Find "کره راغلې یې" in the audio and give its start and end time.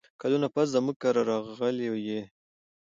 1.03-2.21